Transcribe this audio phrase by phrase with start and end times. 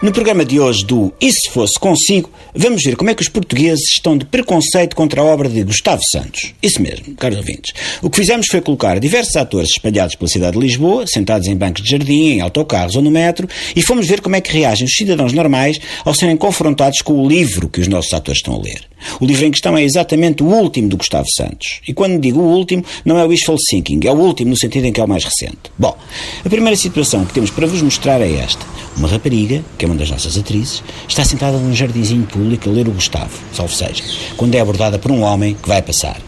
[0.00, 3.28] No programa de hoje do E se fosse consigo, vamos ver como é que os
[3.28, 6.54] portugueses estão de preconceito contra a obra de Gustavo Santos.
[6.62, 7.74] Isso mesmo, caros ouvintes.
[8.00, 11.82] O que fizemos foi colocar diversos atores espalhados pela cidade de Lisboa, sentados em bancos
[11.82, 14.94] de jardim, em autocarros ou no metro, e fomos ver como é que reagem os
[14.94, 18.86] cidadãos normais ao serem confrontados com o livro que os nossos atores estão a ler.
[19.20, 21.80] O livro em questão é exatamente o último do Gustavo Santos.
[21.88, 24.84] E quando digo o último, não é o Wishful Thinking, é o último no sentido
[24.86, 25.58] em que é o mais recente.
[25.76, 25.96] Bom,
[26.44, 28.64] a primeira situação que temos para vos mostrar é esta.
[28.96, 32.88] Uma rapariga, que é uma das nossas atrizes, está sentada num jardinzinho público a ler
[32.88, 34.04] o Gustavo, salvo seja,
[34.36, 36.20] quando é abordada por um homem que vai passar.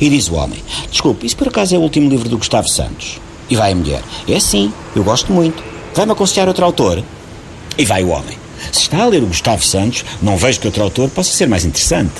[0.00, 3.20] E diz o homem: Desculpe, isso por acaso é o último livro do Gustavo Santos?
[3.50, 5.62] E vai a mulher: É sim, eu gosto muito.
[5.94, 7.02] Vai-me aconselhar outro autor?
[7.76, 8.36] E vai o homem:
[8.72, 11.64] Se está a ler o Gustavo Santos, não vejo que outro autor possa ser mais
[11.64, 12.14] interessante.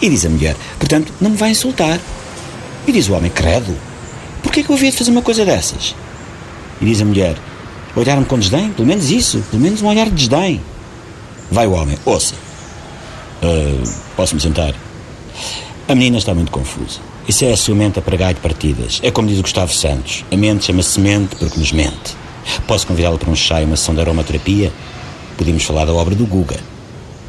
[0.00, 1.98] E diz a mulher: Portanto, não me vai insultar.
[2.86, 3.76] E diz o homem: Credo,
[4.42, 5.94] porquê é que eu havia de fazer uma coisa dessas?
[6.80, 7.36] E diz a mulher:
[7.98, 8.70] Olhar-me com desdém?
[8.70, 9.42] Pelo menos isso.
[9.50, 10.60] Pelo menos um olhar de desdém.
[11.50, 11.98] Vai o homem.
[12.04, 12.34] Ouça.
[13.42, 14.74] Uh, Posso-me sentar?
[15.88, 17.00] A menina está muito confusa.
[17.26, 19.00] Isso é a sua mente a pregar de partidas.
[19.02, 20.24] É como diz o Gustavo Santos.
[20.30, 22.16] A mente chama-se mente porque nos mente.
[22.66, 24.72] Posso convidá-la para um chá e uma sessão de aromaterapia?
[25.36, 26.56] Podíamos falar da obra do Guga.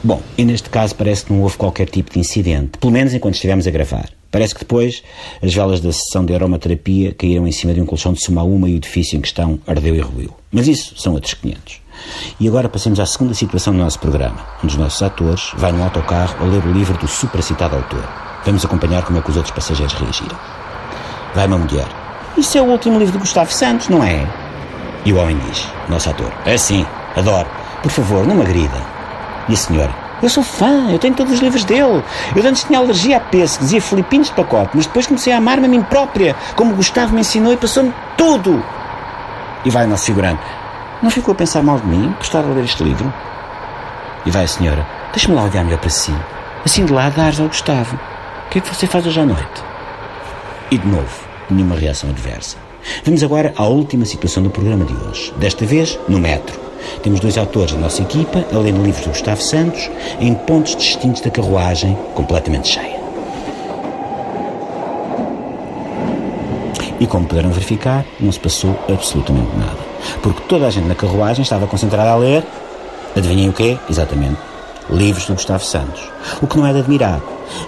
[0.02, 2.78] Bom, e neste caso parece que não houve qualquer tipo de incidente.
[2.78, 4.10] Pelo menos enquanto estivemos a gravar.
[4.32, 5.04] Parece que depois
[5.44, 8.70] as velas da sessão de aromaterapia caíram em cima de um colchão de suma uma
[8.70, 10.34] e o edifício em questão ardeu e ruiu.
[10.52, 11.82] Mas isso são outros 500.
[12.40, 14.38] E agora passemos à segunda situação do nosso programa.
[14.64, 18.08] Um dos nossos atores vai num autocarro a ler o livro do supracitado autor.
[18.46, 20.38] Vamos acompanhar como é que os outros passageiros reagiram.
[21.36, 21.88] Vai uma mulher.
[22.38, 24.26] Isso é o último livro de Gustavo Santos, não é?
[25.04, 27.50] E o homem diz, nosso ator, é sim, adoro.
[27.82, 28.99] Por favor, não me agrida.
[29.50, 32.04] E a senhora, eu sou fã, eu tenho todos os livros dele.
[32.36, 35.38] Eu antes tinha alergia a pêssegos e a filipinos de pacote, mas depois comecei a
[35.38, 38.64] amar-me a mim própria, como o Gustavo me ensinou e passou-me tudo.
[39.66, 40.44] E vai o nosso figurante.
[41.02, 43.12] Não ficou a pensar mal de mim por estar a ler este livro?
[44.26, 44.86] E vai a senhora.
[45.12, 46.14] Deixa-me lá olhar melhor para si.
[46.64, 47.96] Assim de lá dares ao Gustavo.
[48.46, 49.64] O que é que você faz hoje à noite?
[50.70, 52.58] E de novo, nenhuma reação adversa.
[53.04, 55.34] Vamos agora à última situação do programa de hoje.
[55.38, 56.69] Desta vez, no metro.
[57.04, 61.22] Temos dois autores da nossa equipa a ler livros do Gustavo Santos em pontos distintos
[61.22, 63.00] da carruagem, completamente cheia.
[67.00, 69.78] E como puderam verificar, não se passou absolutamente nada.
[70.22, 72.44] Porque toda a gente na carruagem estava concentrada a ler,
[73.16, 73.78] adivinhem o quê?
[73.90, 74.38] Exatamente,
[74.90, 76.02] livros do Gustavo Santos.
[76.42, 77.22] O que não é de admirar,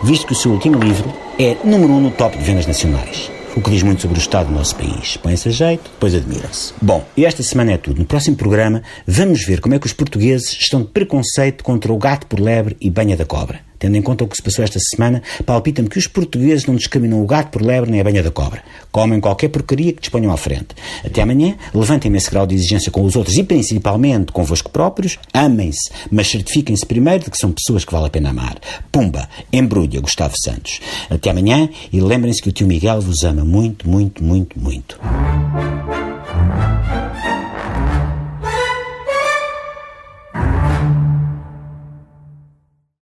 [0.04, 3.32] visto que o seu último livro é número um no top de vendas nacionais.
[3.56, 5.18] O que diz muito sobre o estado do nosso país.
[5.18, 6.74] Põe-se a jeito, depois admira-se.
[6.82, 8.00] Bom, e esta semana é tudo.
[8.00, 11.98] No próximo programa, vamos ver como é que os portugueses estão de preconceito contra o
[11.98, 13.71] gato por lebre e banha da cobra.
[13.82, 17.20] Tendo em conta o que se passou esta semana, palpita-me que os portugueses não discriminam
[17.20, 18.62] o gato por lebre nem a banha da cobra.
[18.92, 20.68] Comem qualquer porcaria que disponham à frente.
[21.04, 25.18] Até amanhã, levantem-me esse grau de exigência com os outros e principalmente convosco próprios.
[25.34, 28.60] Amem-se, mas certifiquem-se primeiro de que são pessoas que vale a pena amar.
[28.92, 30.80] Pumba, embrulha Gustavo Santos.
[31.10, 35.00] Até amanhã e lembrem-se que o tio Miguel vos ama muito, muito, muito, muito.